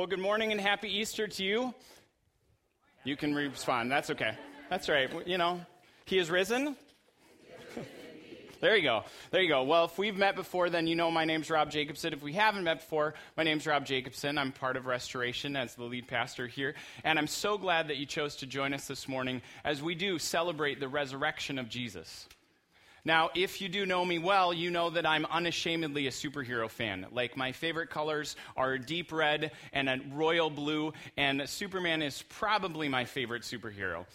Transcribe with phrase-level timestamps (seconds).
[0.00, 1.74] Well, good morning and happy Easter to you.
[3.04, 3.92] You can respond.
[3.92, 4.34] That's okay.
[4.70, 5.10] That's right.
[5.26, 5.60] You know,
[6.06, 6.74] He is risen.
[8.62, 9.04] There you go.
[9.30, 9.62] There you go.
[9.64, 12.14] Well, if we've met before, then you know my name's Rob Jacobson.
[12.14, 14.38] If we haven't met before, my name's Rob Jacobson.
[14.38, 16.76] I'm part of Restoration as the lead pastor here.
[17.04, 20.18] And I'm so glad that you chose to join us this morning as we do
[20.18, 22.26] celebrate the resurrection of Jesus.
[23.04, 27.06] Now, if you do know me well, you know that I'm unashamedly a superhero fan.
[27.10, 32.88] Like, my favorite colors are deep red and a royal blue, and Superman is probably
[32.88, 34.06] my favorite superhero.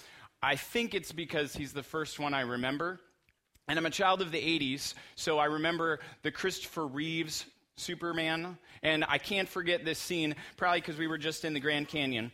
[0.41, 2.99] I think it's because he's the first one I remember.
[3.67, 7.45] And I'm a child of the 80s, so I remember the Christopher Reeves
[7.77, 8.57] Superman.
[8.83, 12.31] And I can't forget this scene, probably because we were just in the Grand Canyon.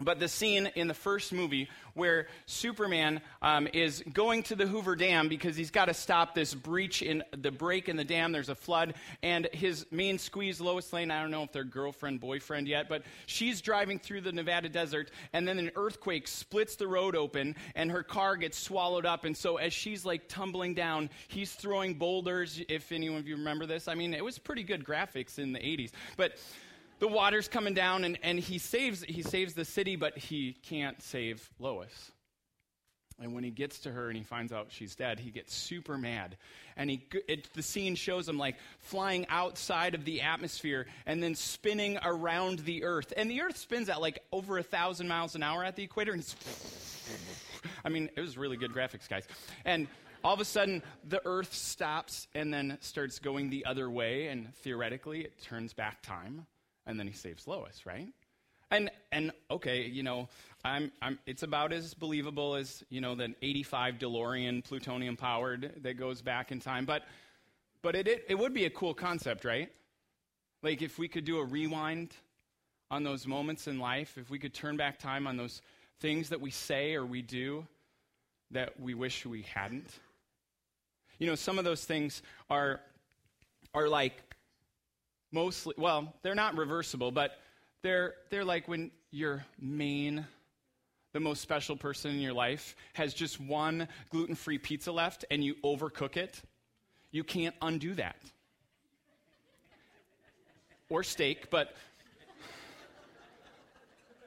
[0.00, 4.96] But the scene in the first movie where Superman um, is going to the Hoover
[4.96, 8.32] Dam because he's got to stop this breach in the break in the dam.
[8.32, 12.20] There's a flood, and his main squeeze, Lois Lane, I don't know if they're girlfriend,
[12.20, 16.88] boyfriend yet, but she's driving through the Nevada desert, and then an earthquake splits the
[16.88, 19.24] road open, and her car gets swallowed up.
[19.24, 23.66] And so as she's like tumbling down, he's throwing boulders, if any of you remember
[23.66, 23.88] this.
[23.88, 25.92] I mean, it was pretty good graphics in the 80s.
[26.16, 26.38] But
[26.98, 31.02] the water's coming down and, and he saves he saves the city but he can't
[31.02, 32.12] save lois.
[33.20, 35.96] And when he gets to her and he finds out she's dead he gets super
[35.98, 36.36] mad.
[36.76, 41.34] And he it, the scene shows him like flying outside of the atmosphere and then
[41.34, 43.12] spinning around the earth.
[43.16, 46.12] And the earth spins at like over a thousand miles an hour at the equator
[46.12, 46.36] and it's,
[47.84, 49.26] i mean it was really good graphics guys.
[49.64, 49.88] And
[50.24, 54.54] all of a sudden the earth stops and then starts going the other way and
[54.56, 56.46] theoretically it turns back time
[56.86, 58.08] and then he saves Lois, right?
[58.70, 60.28] And and okay, you know,
[60.64, 65.94] I'm, I'm it's about as believable as you know the 85 DeLorean plutonium powered that
[65.94, 67.02] goes back in time, but
[67.82, 69.70] but it, it it would be a cool concept, right?
[70.62, 72.14] Like if we could do a rewind
[72.90, 75.60] on those moments in life, if we could turn back time on those
[76.00, 77.66] things that we say or we do
[78.50, 79.90] that we wish we hadn't.
[81.18, 82.80] You know, some of those things are
[83.74, 84.22] are like
[85.34, 87.32] mostly, well, they're not reversible, but
[87.82, 90.24] they're, they're like when your main,
[91.12, 95.44] the most special person in your life, has just one gluten free pizza left and
[95.44, 96.40] you overcook it.
[97.10, 98.16] You can't undo that.
[100.88, 101.74] Or steak, but.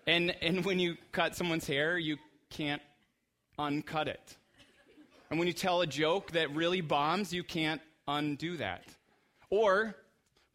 [0.06, 2.18] And, and when you cut someone's hair, you
[2.50, 2.82] can't
[3.58, 4.38] uncut it.
[5.30, 8.86] And when you tell a joke that really bombs, you can't undo that.
[9.50, 9.96] Or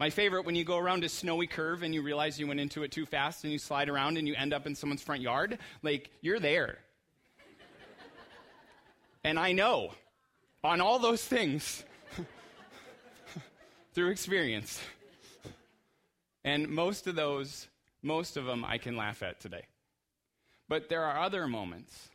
[0.02, 2.82] my favorite, when you go around a snowy curve and you realize you went into
[2.82, 5.60] it too fast and you slide around and you end up in someone's front yard,
[5.84, 6.78] like, you're there.
[9.22, 9.92] and I know
[10.64, 11.84] on all those things
[13.94, 14.80] through experience.
[16.42, 17.68] And most of those,
[18.02, 19.66] most of them I can laugh at today.
[20.68, 22.08] But there are other moments.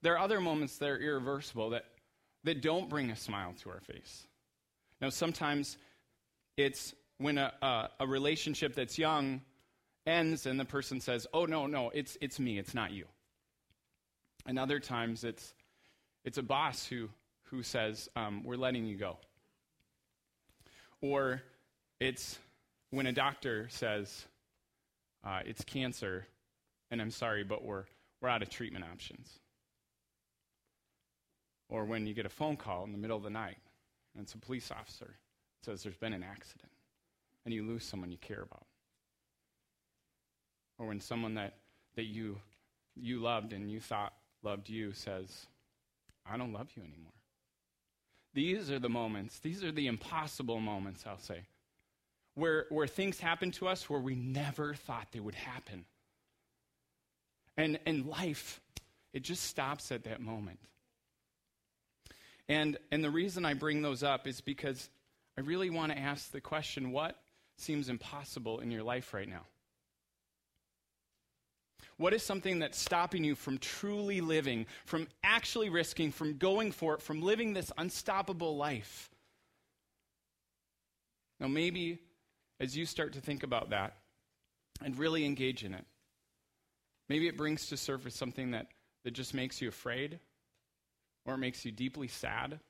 [0.00, 1.86] There are other moments that are irreversible that,
[2.44, 4.28] that don't bring a smile to our face.
[5.00, 5.76] Now, sometimes
[6.56, 9.40] it's when a, a, a relationship that's young
[10.06, 13.06] ends and the person says, oh, no, no, it's, it's me, it's not you.
[14.46, 15.54] And other times it's,
[16.24, 17.08] it's a boss who,
[17.44, 19.16] who says, um, we're letting you go.
[21.00, 21.42] Or
[22.00, 22.38] it's
[22.90, 24.26] when a doctor says,
[25.24, 26.26] uh, it's cancer,
[26.90, 27.84] and I'm sorry, but we're,
[28.20, 29.28] we're out of treatment options.
[31.68, 33.58] Or when you get a phone call in the middle of the night,
[34.14, 35.16] and it's a police officer,
[35.64, 36.70] says there's been an accident
[37.46, 38.66] and you lose someone you care about.
[40.78, 41.54] Or when someone that,
[41.94, 42.38] that you,
[42.96, 44.12] you loved and you thought
[44.42, 45.46] loved you says,
[46.30, 47.12] I don't love you anymore.
[48.34, 51.46] These are the moments, these are the impossible moments, I'll say,
[52.34, 55.86] where, where things happen to us where we never thought they would happen.
[57.56, 58.60] And, and life,
[59.14, 60.58] it just stops at that moment.
[62.48, 64.90] And, and the reason I bring those up is because
[65.38, 67.16] I really want to ask the question what
[67.56, 69.46] seems impossible in your life right now?
[71.98, 76.94] What is something that's stopping you from truly living, from actually risking, from going for
[76.94, 79.08] it, from living this unstoppable life?
[81.40, 81.98] Now, maybe
[82.60, 83.96] as you start to think about that
[84.82, 85.84] and really engage in it,
[87.08, 88.66] maybe it brings to surface something that,
[89.04, 90.18] that just makes you afraid
[91.24, 92.60] or it makes you deeply sad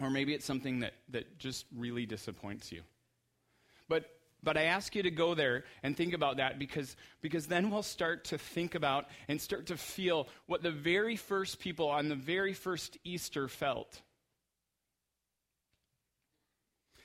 [0.00, 2.82] or maybe it's something that, that just really disappoints you.
[3.88, 4.04] But,
[4.42, 7.82] but I ask you to go there and think about that because, because then we'll
[7.82, 12.14] start to think about and start to feel what the very first people on the
[12.14, 14.02] very first Easter felt.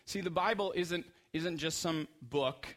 [0.06, 2.68] See, the Bible isn't, isn't just some book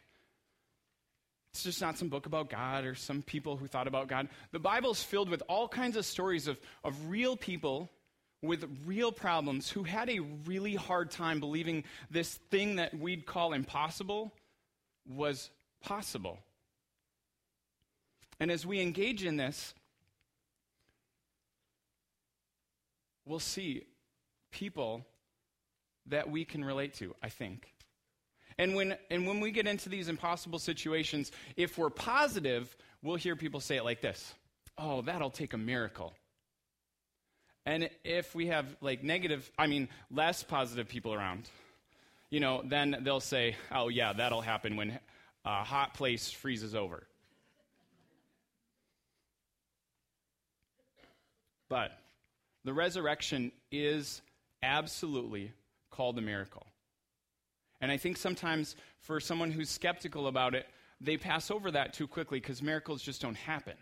[1.53, 4.29] It's just not some book about God or some people who thought about God.
[4.51, 7.89] The Bible is filled with all kinds of stories of, of real people
[8.41, 13.53] with real problems who had a really hard time believing this thing that we'd call
[13.53, 14.33] impossible
[15.07, 15.49] was
[15.81, 16.39] possible.
[18.39, 19.73] And as we engage in this,
[23.25, 23.83] we'll see
[24.51, 25.05] people
[26.07, 27.73] that we can relate to, I think.
[28.59, 33.35] And when, and when we get into these impossible situations, if we're positive, we'll hear
[33.35, 34.33] people say it like this
[34.77, 36.13] Oh, that'll take a miracle.
[37.67, 41.49] And if we have like negative, I mean, less positive people around,
[42.29, 44.97] you know, then they'll say, Oh, yeah, that'll happen when
[45.43, 47.05] a hot place freezes over.
[51.67, 51.91] But
[52.63, 54.21] the resurrection is
[54.63, 55.51] absolutely
[55.91, 56.65] called a miracle.
[57.81, 60.67] And I think sometimes for someone who's skeptical about it,
[61.01, 63.75] they pass over that too quickly because miracles just don't happen.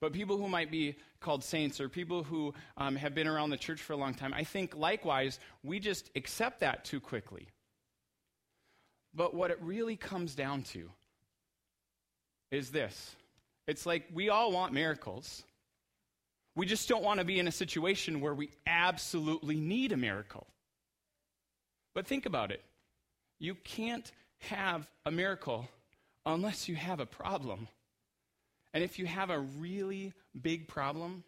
[0.00, 3.58] But people who might be called saints or people who um, have been around the
[3.58, 7.48] church for a long time, I think likewise, we just accept that too quickly.
[9.14, 10.90] But what it really comes down to
[12.50, 13.14] is this
[13.66, 15.42] it's like we all want miracles.
[16.56, 20.46] We just don't want to be in a situation where we absolutely need a miracle.
[21.94, 22.62] But think about it.
[23.38, 24.10] You can't
[24.40, 25.68] have a miracle
[26.26, 27.68] unless you have a problem.
[28.72, 31.24] And if you have a really big problem,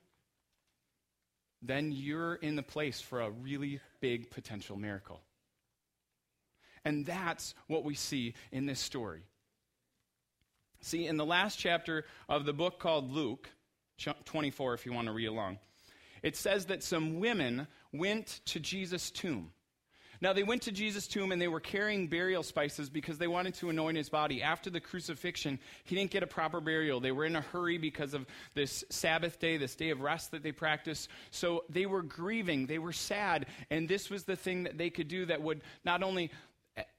[1.61, 5.21] then you're in the place for a really big potential miracle.
[6.85, 9.23] And that's what we see in this story.
[10.81, 13.49] See, in the last chapter of the book called Luke,
[14.25, 15.59] 24, if you want to read along,
[16.23, 19.53] it says that some women went to Jesus' tomb.
[20.23, 23.55] Now, they went to Jesus' tomb and they were carrying burial spices because they wanted
[23.55, 24.41] to anoint his body.
[24.41, 27.01] After the crucifixion, he didn't get a proper burial.
[27.01, 28.25] They were in a hurry because of
[28.55, 31.09] this Sabbath day, this day of rest that they practiced.
[31.33, 35.09] So they were grieving, they were sad, and this was the thing that they could
[35.09, 36.31] do that would not only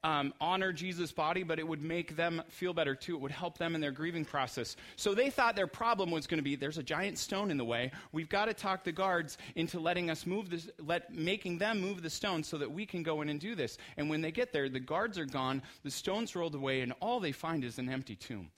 [0.04, 3.16] um, honor Jesus' body, but it would make them feel better too.
[3.16, 4.76] It would help them in their grieving process.
[4.96, 7.64] So they thought their problem was going to be there's a giant stone in the
[7.64, 7.90] way.
[8.12, 12.02] We've got to talk the guards into letting us move this, let, making them move
[12.02, 13.78] the stone so that we can go in and do this.
[13.96, 17.18] And when they get there, the guards are gone, the stone's rolled away, and all
[17.18, 18.50] they find is an empty tomb.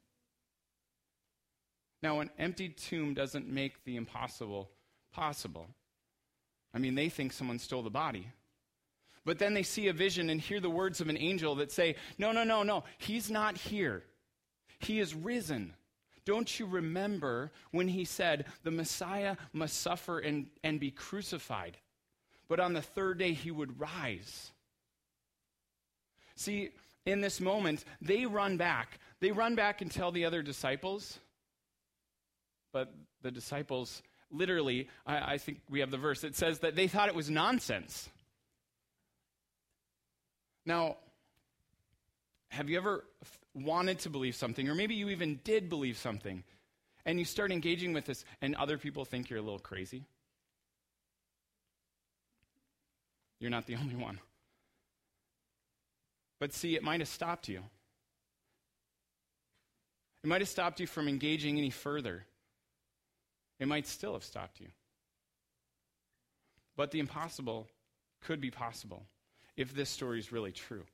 [2.03, 4.71] Now, an empty tomb doesn't make the impossible
[5.13, 5.67] possible.
[6.75, 8.29] I mean, they think someone stole the body.
[9.27, 11.97] But then they see a vision and hear the words of an angel that say,
[12.17, 14.05] No, no, no, no, he's not here.
[14.79, 15.75] He is risen.
[16.25, 21.77] Don't you remember when he said, The Messiah must suffer and, and be crucified,
[22.49, 24.53] but on the third day he would rise?
[26.37, 26.71] See,
[27.05, 29.01] in this moment, they run back.
[29.19, 31.19] They run back and tell the other disciples,
[32.73, 36.87] but the disciples literally, I, I think we have the verse, it says that they
[36.87, 38.09] thought it was nonsense.
[40.67, 40.97] Now,
[42.49, 43.05] have you ever
[43.55, 46.43] wanted to believe something, or maybe you even did believe something,
[47.07, 50.05] and you start engaging with this, and other people think you're a little crazy?
[53.39, 54.19] You're not the only one.
[56.39, 57.63] But see, it might have stopped you.
[60.23, 62.27] It might have stopped you from engaging any further.
[63.61, 64.69] It might still have stopped you.
[66.77, 67.69] But the impossible
[68.23, 69.07] could be possible
[69.57, 70.85] if this story is really true.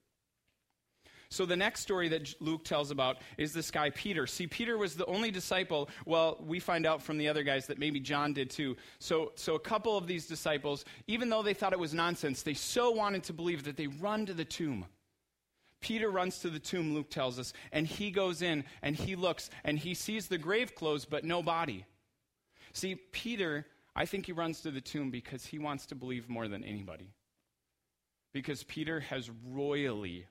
[1.32, 4.26] So, the next story that Luke tells about is this guy, Peter.
[4.26, 5.88] See, Peter was the only disciple.
[6.04, 8.76] Well, we find out from the other guys that maybe John did too.
[8.98, 12.52] So, so, a couple of these disciples, even though they thought it was nonsense, they
[12.52, 14.84] so wanted to believe that they run to the tomb.
[15.80, 19.48] Peter runs to the tomb, Luke tells us, and he goes in and he looks
[19.64, 21.86] and he sees the grave clothes, but no body.
[22.74, 23.66] See, Peter,
[23.96, 27.08] I think he runs to the tomb because he wants to believe more than anybody
[28.32, 30.26] because Peter has royally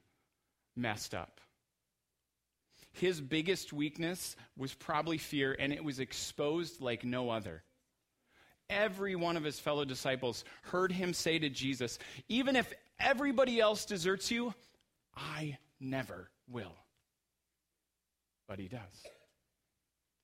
[0.75, 1.39] messed up.
[2.93, 7.63] His biggest weakness was probably fear, and it was exposed like no other.
[8.69, 13.85] Every one of his fellow disciples heard him say to Jesus, Even if everybody else
[13.85, 14.53] deserts you,
[15.15, 16.75] I never will.
[18.47, 19.05] But he does,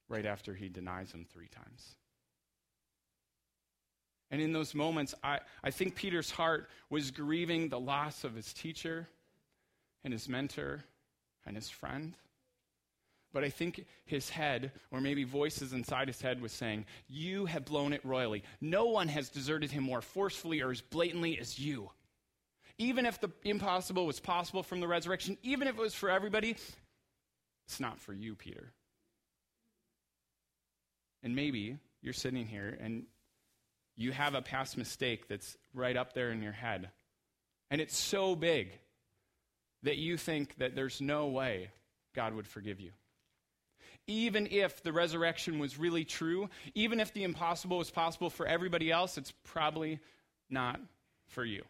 [0.09, 1.95] right after he denies him three times.
[4.29, 8.53] And in those moments, I, I think Peter's heart was grieving the loss of his
[8.53, 9.07] teacher
[10.03, 10.83] and his mentor
[11.45, 12.13] and his friend.
[13.33, 17.65] But I think his head, or maybe voices inside his head, was saying, You have
[17.65, 18.43] blown it royally.
[18.61, 21.89] No one has deserted him more forcefully or as blatantly as you.
[22.77, 26.55] Even if the impossible was possible from the resurrection, even if it was for everybody,
[27.67, 28.71] It's not for you, Peter.
[31.21, 33.05] And maybe you're sitting here and
[33.97, 36.89] you have a past mistake that's right up there in your head.
[37.71, 38.71] And it's so big
[39.83, 41.71] that you think that there's no way
[42.15, 42.91] God would forgive you.
[44.05, 48.91] Even if the resurrection was really true, even if the impossible was possible for everybody
[48.91, 49.99] else, it's probably
[50.49, 50.79] not
[51.27, 51.63] for you.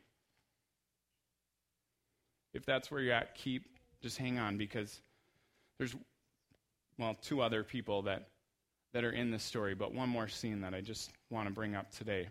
[2.53, 3.63] If that's where you're at, keep,
[4.01, 5.00] just hang on because
[5.77, 5.96] there's,
[7.00, 8.27] well, two other people that,
[8.94, 11.75] that are in this story, but one more scene that I just want to bring
[11.75, 12.27] up today.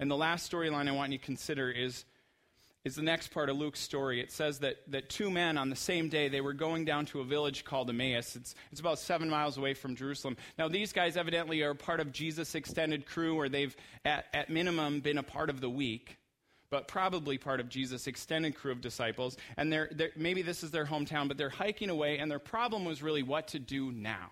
[0.00, 2.04] And the last storyline I want you to consider is
[2.84, 4.20] is the next part of Luke's story.
[4.20, 7.20] It says that, that two men on the same day, they were going down to
[7.20, 8.36] a village called Emmaus.
[8.36, 10.36] It's, it's about seven miles away from Jerusalem.
[10.58, 15.00] Now, these guys evidently are part of Jesus' extended crew, or they've, at, at minimum,
[15.00, 16.16] been a part of the week,
[16.70, 19.36] but probably part of Jesus' extended crew of disciples.
[19.56, 22.84] And they're, they're, maybe this is their hometown, but they're hiking away, and their problem
[22.84, 24.30] was really what to do now.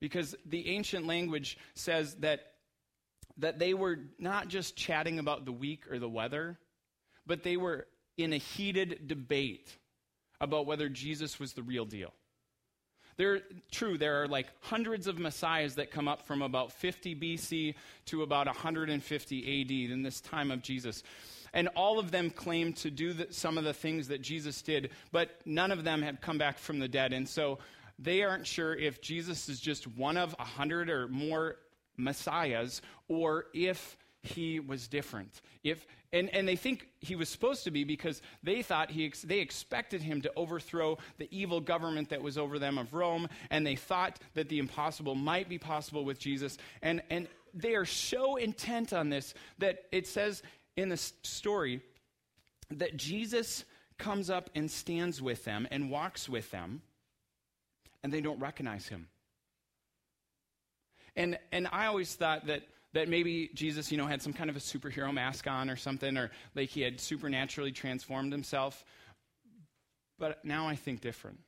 [0.00, 2.52] Because the ancient language says that
[3.38, 6.58] that they were not just chatting about the week or the weather,
[7.26, 7.86] but they were
[8.16, 9.76] in a heated debate
[10.40, 12.12] about whether Jesus was the real deal.
[13.16, 17.74] There, true, there are like hundreds of messiahs that come up from about 50 BC
[18.06, 21.02] to about 150 AD in this time of Jesus.
[21.54, 24.90] And all of them claim to do the, some of the things that Jesus did,
[25.12, 27.14] but none of them have come back from the dead.
[27.14, 27.58] And so
[27.98, 31.56] they aren't sure if Jesus is just one of a hundred or more
[31.96, 35.40] messiahs or if he was different.
[35.62, 39.38] If, and, and they think he was supposed to be because they thought he, they
[39.38, 43.76] expected him to overthrow the evil government that was over them of Rome, and they
[43.76, 46.58] thought that the impossible might be possible with Jesus.
[46.82, 50.42] And, and they are so intent on this that it says
[50.76, 51.80] in the story
[52.70, 53.64] that Jesus
[53.98, 56.82] comes up and stands with them and walks with them,
[58.06, 59.08] and they don't recognize him.
[61.16, 64.54] And, and I always thought that, that maybe Jesus, you know, had some kind of
[64.54, 68.84] a superhero mask on or something, or like he had supernaturally transformed himself.
[70.20, 71.40] But now I think different.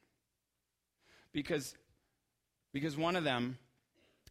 [1.33, 1.77] Because,
[2.73, 3.57] because one of them,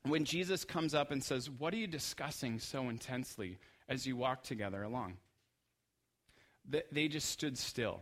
[0.03, 3.57] when Jesus comes up and says, What are you discussing so intensely
[3.87, 5.13] as you walk together along?
[6.91, 8.01] They just stood still.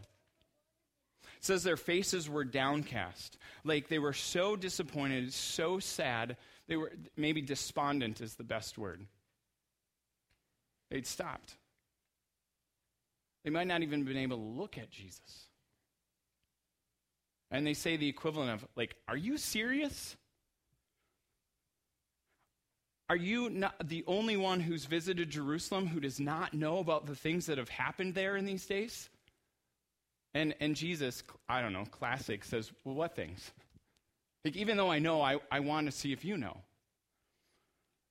[1.46, 3.38] It says their faces were downcast.
[3.64, 6.38] Like they were so disappointed, so sad
[6.68, 9.06] they were maybe despondent is the best word.
[10.90, 11.54] They'd stopped.
[13.44, 15.46] They might not even have been able to look at Jesus.
[17.52, 20.18] And they say the equivalent of, like, are you serious?
[23.08, 27.16] Are you not the only one who's visited Jerusalem who does not know about the
[27.16, 29.10] things that have happened there in these days?
[30.36, 33.52] And, and Jesus, I don't know, classic, says, well, what things?
[34.44, 36.58] Like, even though I know, I, I want to see if you know.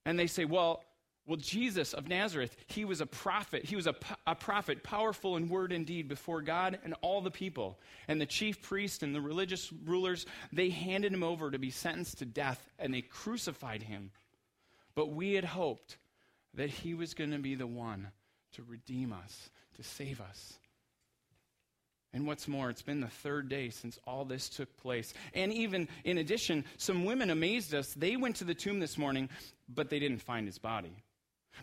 [0.07, 0.83] And they say, well,
[1.27, 3.65] well, Jesus of Nazareth, he was a prophet.
[3.65, 3.95] He was a,
[4.27, 7.79] a prophet, powerful in word and deed before God and all the people.
[8.09, 12.19] And the chief priest and the religious rulers, they handed him over to be sentenced
[12.19, 14.11] to death, and they crucified him.
[14.95, 15.99] But we had hoped
[16.55, 18.09] that he was going to be the one
[18.53, 20.59] to redeem us, to save us.
[22.15, 25.13] And what's more, it's been the third day since all this took place.
[25.35, 27.93] And even in addition, some women amazed us.
[27.93, 29.29] They went to the tomb this morning,
[29.69, 30.95] but they didn't find his body.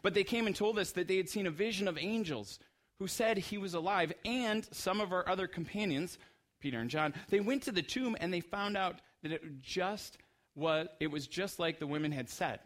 [0.04, 2.60] But they came and told us that they had seen a vision of angels
[3.00, 4.12] who said he was alive.
[4.26, 6.18] And some of our other companions,
[6.60, 10.18] Peter and John, they went to the tomb and they found out that it just
[10.54, 12.60] was, it was just like the women had said.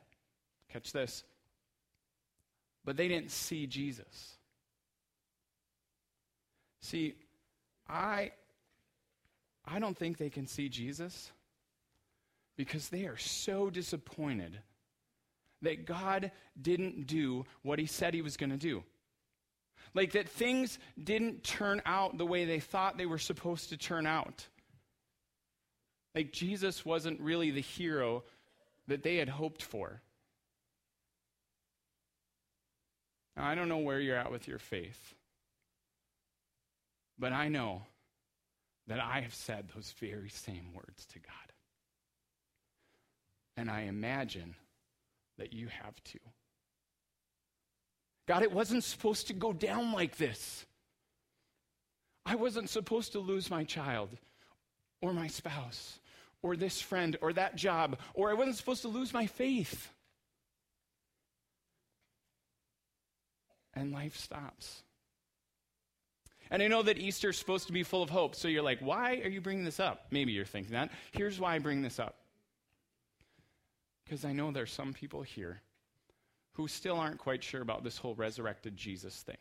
[0.74, 1.24] Catch this.
[2.84, 4.38] But they didn't see Jesus.
[6.82, 7.16] See,
[7.88, 8.32] I,
[9.66, 11.32] I don't think they can see Jesus
[12.58, 14.60] because they are so disappointed
[15.62, 18.84] that God didn't do what he said he was going to do.
[19.94, 24.06] Like that things didn't turn out the way they thought they were supposed to turn
[24.06, 24.46] out.
[26.14, 28.24] Like Jesus wasn't really the hero
[28.88, 30.02] that they had hoped for.
[33.36, 35.14] Now, I don't know where you're at with your faith.
[37.18, 37.84] But I know
[38.88, 41.32] that I have said those very same words to God.
[43.58, 44.56] And I imagine
[45.38, 46.20] that you have too.
[48.28, 50.66] God, it wasn't supposed to go down like this.
[52.26, 54.10] I wasn't supposed to lose my child
[55.02, 56.00] or my spouse
[56.42, 59.92] or this friend or that job, or I wasn't supposed to lose my faith.
[63.74, 64.84] And life stops.
[66.56, 68.34] And I know that Easter is supposed to be full of hope.
[68.34, 70.06] So you're like, why are you bringing this up?
[70.10, 70.90] Maybe you're thinking that.
[71.12, 72.16] Here's why I bring this up.
[74.06, 75.60] Because I know there's some people here
[76.54, 79.36] who still aren't quite sure about this whole resurrected Jesus thing.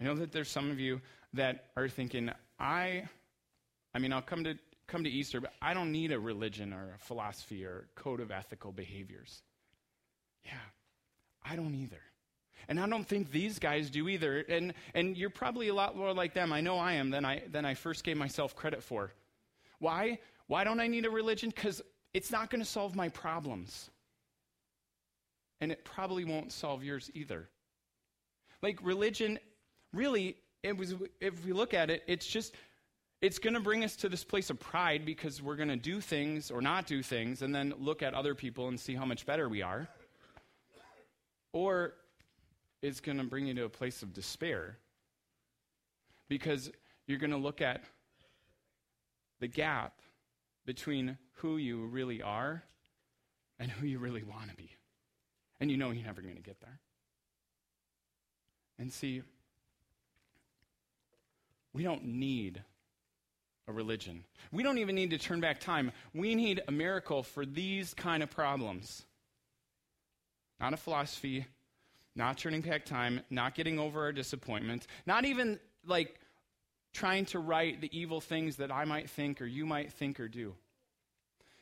[0.00, 1.00] I know that there's some of you
[1.32, 2.30] that are thinking,
[2.60, 3.02] I,
[3.96, 4.54] I mean, I'll come to
[4.86, 8.20] come to Easter, but I don't need a religion or a philosophy or a code
[8.20, 9.42] of ethical behaviors.
[10.44, 10.52] Yeah,
[11.44, 12.00] I don't either.
[12.68, 14.40] And I don't think these guys do either.
[14.40, 16.52] And, and you're probably a lot more like them.
[16.52, 19.12] I know I am than I, than I first gave myself credit for.
[19.78, 20.18] Why?
[20.48, 21.50] Why don't I need a religion?
[21.54, 21.80] Because
[22.12, 23.90] it's not going to solve my problems.
[25.60, 27.48] And it probably won't solve yours either.
[28.62, 29.38] Like religion,
[29.92, 32.54] really, it was, if we look at it, it's just,
[33.20, 36.00] it's going to bring us to this place of pride because we're going to do
[36.00, 39.26] things or not do things and then look at other people and see how much
[39.26, 39.88] better we are.
[41.52, 41.94] Or
[42.82, 44.78] it's going to bring you to a place of despair
[46.28, 46.70] because
[47.06, 47.82] you're going to look at
[49.40, 50.00] the gap
[50.66, 52.62] between who you really are
[53.58, 54.70] and who you really want to be.
[55.60, 56.78] And you know you're never going to get there.
[58.78, 59.22] And see,
[61.72, 62.62] we don't need
[63.66, 64.24] a religion.
[64.52, 65.92] We don't even need to turn back time.
[66.14, 69.04] We need a miracle for these kind of problems.
[70.60, 71.46] Not a philosophy,
[72.18, 76.20] not turning back time, not getting over our disappointment, not even like
[76.92, 80.28] trying to right the evil things that I might think or you might think or
[80.28, 80.54] do.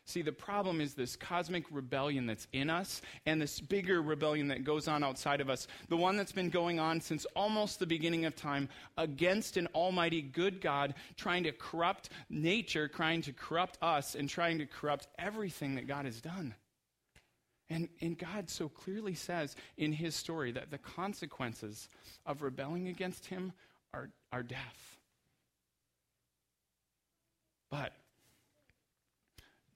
[0.07, 4.63] See, the problem is this cosmic rebellion that's in us and this bigger rebellion that
[4.63, 5.67] goes on outside of us.
[5.89, 10.23] The one that's been going on since almost the beginning of time against an almighty
[10.23, 15.75] good God trying to corrupt nature, trying to corrupt us, and trying to corrupt everything
[15.75, 16.55] that God has done.
[17.69, 21.89] And, and God so clearly says in his story that the consequences
[22.25, 23.53] of rebelling against him
[23.93, 24.99] are, are death.
[27.71, 27.93] But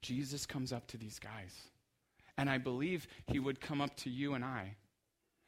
[0.03, 1.55] Jesus comes up to these guys.
[2.39, 4.77] And I believe he would come up to you and I.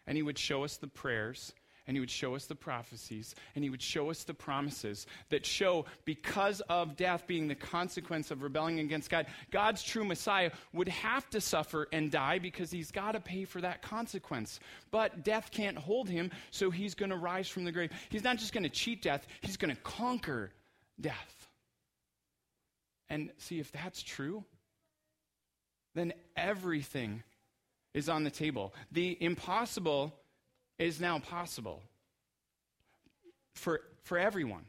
[0.07, 1.53] And he would show us the prayers
[1.87, 5.45] and he would show us the prophecies, and he would show us the promises that
[5.45, 10.89] show because of death being the consequence of rebelling against God, God's true Messiah would
[10.89, 14.61] have to suffer and die because he's got to pay for that consequence.
[14.91, 17.91] But death can't hold him, so he's going to rise from the grave.
[18.11, 20.53] He's not just going to cheat death, he's going to conquer
[21.01, 21.49] death.
[23.09, 24.45] And see, if that's true,
[25.95, 27.23] then everything
[27.93, 28.73] is on the table.
[28.91, 30.15] The impossible
[30.87, 31.83] is now possible
[33.55, 34.65] for, for everyone,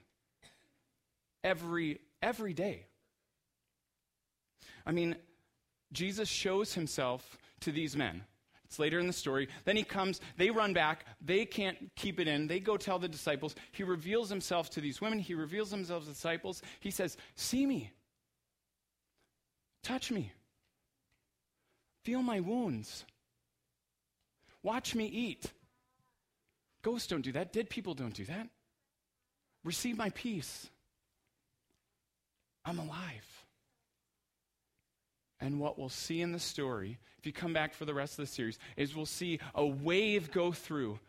[1.43, 2.85] every, every day.
[4.85, 5.15] I mean,
[5.91, 8.23] Jesus shows himself to these men.
[8.65, 9.49] It's later in the story.
[9.65, 13.07] Then he comes, they run back, they can't keep it in, they go tell the
[13.07, 13.55] disciples.
[13.71, 16.61] He reveals himself to these women, he reveals himself to the disciples.
[16.79, 17.91] He says, See me,
[19.83, 20.31] touch me,
[22.03, 23.05] feel my wounds,
[24.63, 25.51] watch me eat.
[26.83, 27.51] Ghosts don't do that.
[27.51, 28.47] Dead people don't do that.
[29.63, 30.69] Receive my peace.
[32.65, 33.45] I'm alive.
[35.39, 38.25] And what we'll see in the story, if you come back for the rest of
[38.25, 40.99] the series, is we'll see a wave go through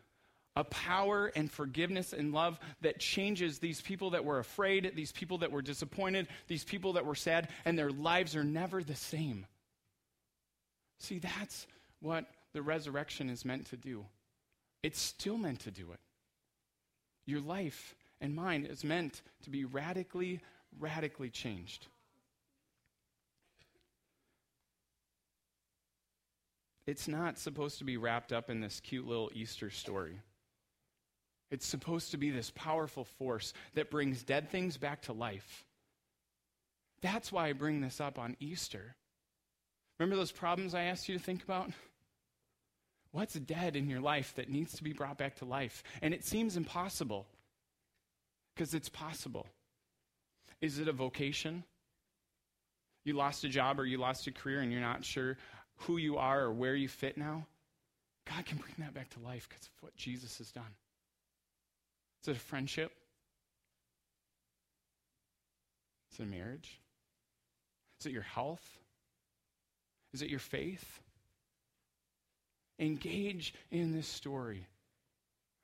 [0.57, 5.37] a power and forgiveness and love that changes these people that were afraid, these people
[5.39, 9.45] that were disappointed, these people that were sad, and their lives are never the same.
[10.99, 11.67] See, that's
[12.01, 14.05] what the resurrection is meant to do.
[14.85, 15.99] It's still meant to do it.
[17.25, 20.41] Your life and mine is meant to be radically,
[20.77, 21.87] radically changed.
[26.85, 30.19] It's not supposed to be wrapped up in this cute little Easter story.
[31.49, 35.65] It's supposed to be this powerful force that brings dead things back to life.
[37.01, 38.95] That's why I bring this up on Easter.
[39.97, 41.71] Remember those problems I asked you to think about?
[43.15, 45.83] What's dead in your life that needs to be brought back to life?
[46.01, 47.25] And it seems impossible
[48.53, 49.47] because it's possible.
[50.59, 51.63] Is it a vocation?
[53.05, 55.37] You lost a job or you lost a career and you're not sure
[55.77, 57.45] who you are or where you fit now?
[58.29, 60.75] God can bring that back to life because of what Jesus has done.
[62.21, 62.91] Is it a friendship?
[66.11, 66.81] Is it a marriage?
[68.01, 68.77] Is it your health?
[70.13, 70.99] Is it your faith?
[72.79, 74.65] Engage in this story.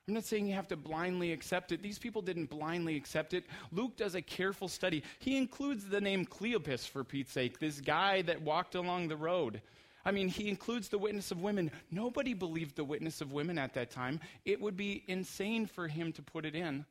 [0.07, 1.83] I'm not saying you have to blindly accept it.
[1.83, 3.45] These people didn't blindly accept it.
[3.71, 5.03] Luke does a careful study.
[5.19, 9.61] He includes the name Cleopas, for Pete's sake, this guy that walked along the road.
[10.03, 11.71] I mean, he includes the witness of women.
[11.91, 14.19] Nobody believed the witness of women at that time.
[14.43, 16.85] It would be insane for him to put it in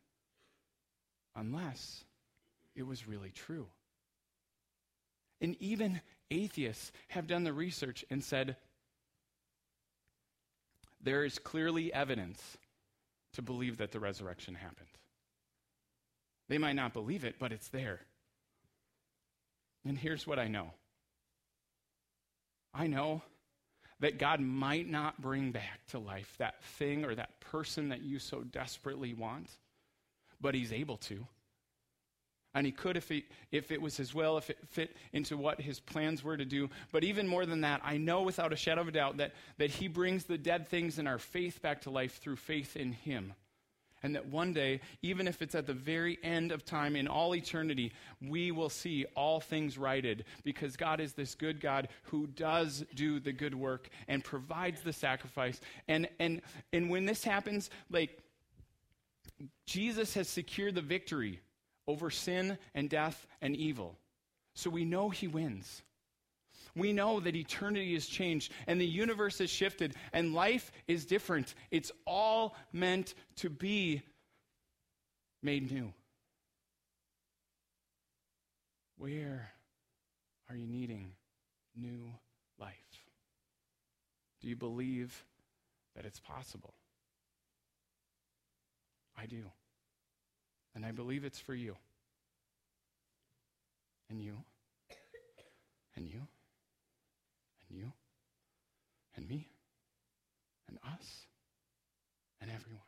[1.34, 2.04] unless
[2.76, 3.66] it was really true.
[5.40, 8.56] And even atheists have done the research and said
[11.02, 12.58] there is clearly evidence
[13.34, 14.88] to believe that the resurrection happened.
[16.48, 18.00] They might not believe it, but it's there.
[19.86, 20.72] And here's what I know
[22.74, 23.22] I know
[24.00, 28.18] that God might not bring back to life that thing or that person that you
[28.18, 29.50] so desperately want,
[30.40, 31.26] but He's able to.
[32.54, 35.60] And he could if, he, if it was his will, if it fit into what
[35.60, 36.68] his plans were to do.
[36.90, 39.70] But even more than that, I know without a shadow of a doubt that, that
[39.70, 43.34] he brings the dead things in our faith back to life through faith in him.
[44.02, 47.34] And that one day, even if it's at the very end of time in all
[47.34, 52.84] eternity, we will see all things righted because God is this good God who does
[52.94, 55.60] do the good work and provides the sacrifice.
[55.86, 56.40] And, and,
[56.72, 58.18] and when this happens, like,
[59.66, 61.40] Jesus has secured the victory
[61.90, 63.98] over sin and death and evil.
[64.54, 65.82] So we know he wins.
[66.76, 71.54] We know that eternity has changed and the universe has shifted and life is different.
[71.70, 74.02] It's all meant to be
[75.42, 75.92] made new.
[78.96, 79.50] Where
[80.48, 81.12] are you needing
[81.74, 82.12] new
[82.58, 82.74] life?
[84.40, 85.24] Do you believe
[85.96, 86.74] that it's possible?
[89.18, 89.42] I do.
[90.80, 91.76] And I believe it's for you.
[94.08, 94.32] And you.
[95.94, 96.22] And you.
[97.68, 97.92] And you.
[99.14, 99.46] And me.
[100.68, 101.26] And us.
[102.40, 102.80] And everyone.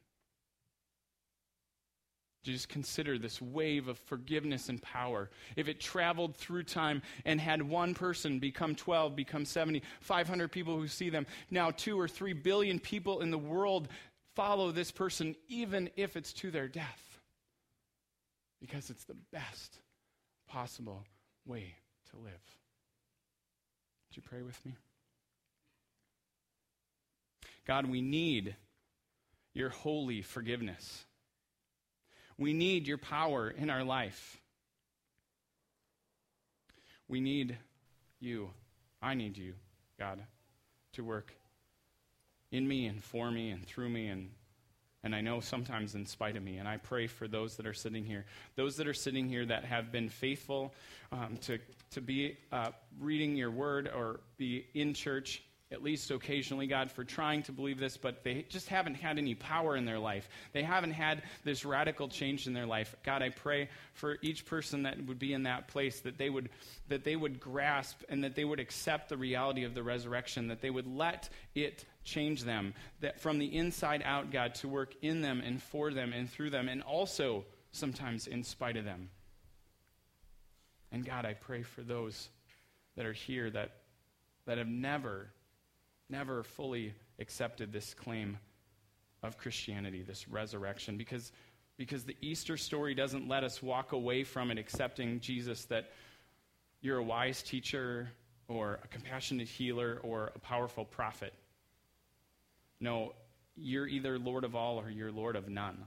[2.43, 5.29] Just consider this wave of forgiveness and power.
[5.57, 10.79] If it traveled through time and had one person become 12, become 70, 500 people
[10.79, 13.89] who see them, now two or three billion people in the world
[14.35, 17.12] follow this person, even if it's to their death
[18.63, 19.81] because it's the best
[20.49, 21.03] possible
[21.45, 21.75] way
[22.11, 22.41] to live.
[24.09, 24.77] Would you pray with me?
[27.67, 28.55] God, we need
[29.53, 31.05] your holy forgiveness.
[32.39, 34.41] We need your power in our life.
[37.09, 37.59] We need
[38.21, 38.51] you.
[39.03, 39.55] I need you,
[39.99, 40.21] God,
[40.93, 41.35] to work
[42.53, 44.31] in me and for me and through me and
[45.05, 46.59] and I know sometimes in spite of me.
[46.59, 49.65] And I pray for those that are sitting here, those that are sitting here that
[49.65, 50.73] have been faithful
[51.11, 51.59] um, to,
[51.93, 57.03] to be uh, reading your word or be in church at least occasionally, God, for
[57.03, 60.29] trying to believe this, but they just haven't had any power in their life.
[60.53, 62.95] They haven't had this radical change in their life.
[63.05, 66.51] God, I pray for each person that would be in that place that they would
[66.89, 70.61] that they would grasp and that they would accept the reality of the resurrection, that
[70.61, 75.23] they would let it change them, that from the inside out, God, to work in
[75.23, 79.09] them and for them and through them, and also sometimes in spite of them.
[80.91, 82.29] And God, I pray for those
[82.97, 83.71] that are here that,
[84.47, 85.31] that have never
[86.13, 88.39] never fully accepted this claim
[89.23, 91.33] of Christianity, this resurrection, because,
[91.77, 95.91] because the Easter story doesn't let us walk away from it accepting Jesus that
[96.83, 98.11] you're a wise teacher
[98.47, 101.33] or a compassionate healer or a powerful prophet.
[102.83, 103.15] No,
[103.57, 105.85] you're either Lord of all or you're Lord of none.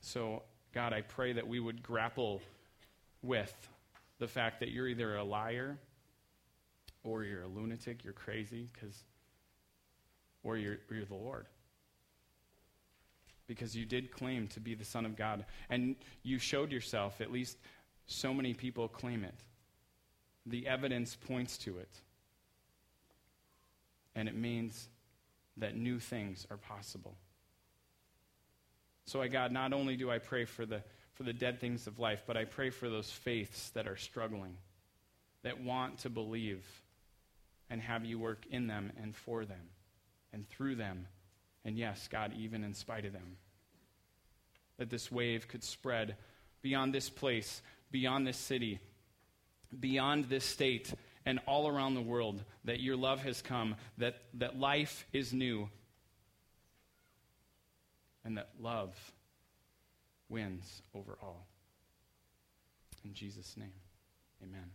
[0.00, 2.40] So, God, I pray that we would grapple
[3.20, 3.54] with
[4.18, 5.76] the fact that you're either a liar
[7.04, 9.04] or you're a lunatic, you're crazy, because,
[10.42, 11.46] or you're, you're the Lord.
[13.46, 17.30] Because you did claim to be the Son of God, and you showed yourself, at
[17.30, 17.58] least
[18.06, 19.38] so many people claim it.
[20.46, 21.90] The evidence points to it.
[24.14, 24.88] And it means
[25.56, 27.16] that new things are possible.
[29.06, 30.82] So, I, God, not only do I pray for the,
[31.14, 34.56] for the dead things of life, but I pray for those faiths that are struggling,
[35.42, 36.64] that want to believe,
[37.68, 39.68] and have you work in them and for them
[40.32, 41.06] and through them.
[41.64, 43.36] And yes, God, even in spite of them.
[44.78, 46.16] That this wave could spread
[46.60, 48.78] beyond this place, beyond this city,
[49.78, 50.92] beyond this state,
[51.24, 52.42] and all around the world.
[52.64, 55.68] That your love has come, that, that life is new,
[58.24, 58.94] and that love
[60.28, 61.46] wins over all.
[63.04, 63.72] In Jesus' name,
[64.42, 64.70] amen.